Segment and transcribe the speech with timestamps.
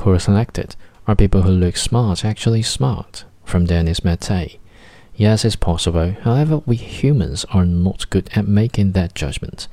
[0.00, 0.76] Quora selected
[1.06, 3.24] Are people who look smart actually smart?
[3.44, 4.58] from Dennis Mattei.
[5.14, 6.12] Yes, it's possible.
[6.22, 9.68] However, we humans are not good at making that judgment.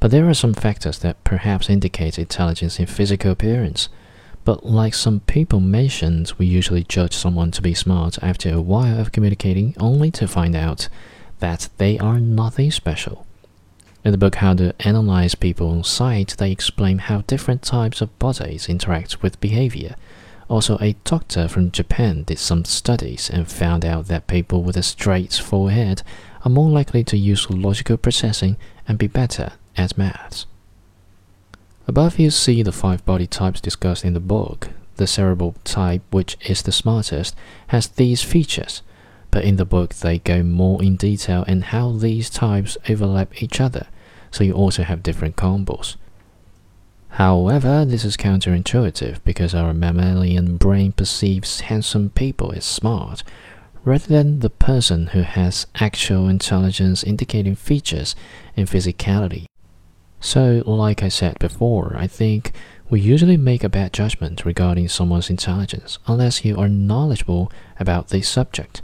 [0.00, 3.90] But there are some factors that perhaps indicate intelligence in physical appearance.
[4.46, 8.98] But like some people mentioned, we usually judge someone to be smart after a while
[8.98, 10.88] of communicating only to find out
[11.40, 13.26] that they are nothing special.
[14.04, 18.16] In the book How to Analyze People on Sight, they explain how different types of
[18.20, 19.96] bodies interact with behavior.
[20.48, 24.84] Also, a doctor from Japan did some studies and found out that people with a
[24.84, 26.02] straight forehead
[26.44, 28.56] are more likely to use logical processing
[28.86, 30.46] and be better at maths.
[31.88, 34.68] Above you see the five body types discussed in the book.
[34.96, 37.34] The cerebral type, which is the smartest,
[37.68, 38.82] has these features,
[39.30, 43.60] but in the book they go more in detail and how these types overlap each
[43.60, 43.86] other,
[44.30, 45.96] so you also have different combos.
[47.10, 53.24] However, this is counterintuitive because our mammalian brain perceives handsome people as smart,
[53.84, 58.14] rather than the person who has actual intelligence indicating features
[58.56, 59.46] and physicality.
[60.20, 62.52] So, like I said before, I think
[62.90, 68.22] we usually make a bad judgment regarding someone's intelligence unless you are knowledgeable about the
[68.22, 68.82] subject.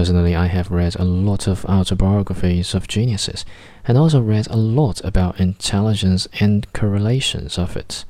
[0.00, 3.44] Personally, I have read a lot of autobiographies of geniuses
[3.86, 8.06] and also read a lot about intelligence and correlations of it.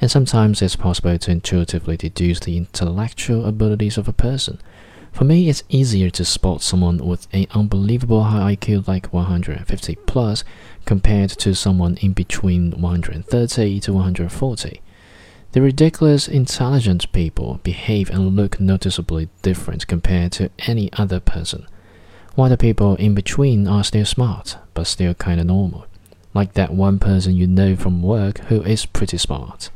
[0.00, 4.58] And sometimes it's possible to intuitively deduce the intellectual abilities of a person
[5.12, 10.44] for me, it's easier to spot someone with an unbelievable high IQ like 150 plus
[10.84, 14.80] compared to someone in between 130 to 140.
[15.52, 21.66] The ridiculous intelligent people behave and look noticeably different compared to any other person,
[22.36, 25.86] while the people in between are still smart, but still kinda normal,
[26.34, 29.70] like that one person you know from work who is pretty smart.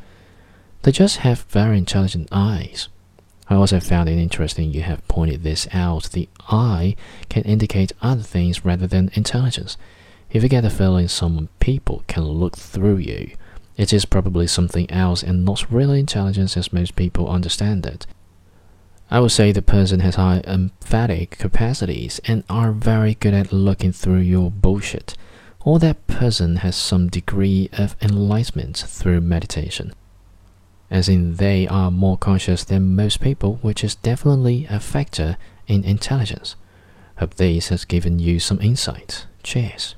[0.82, 2.88] They just have very intelligent eyes.
[3.50, 6.04] I also found it interesting you have pointed this out.
[6.12, 6.94] The eye
[7.28, 9.76] can indicate other things rather than intelligence.
[10.30, 13.32] If you get the feeling some people can look through you,
[13.76, 18.06] it is probably something else and not really intelligence as most people understand it.
[19.10, 23.92] I would say the person has high emphatic capacities and are very good at looking
[23.92, 25.16] through your bullshit,
[25.60, 29.92] or that person has some degree of enlightenment through meditation
[30.94, 35.36] as in they are more conscious than most people, which is definitely a factor
[35.66, 36.54] in intelligence.
[37.18, 39.26] Hope this has given you some insight.
[39.42, 39.96] Cheers.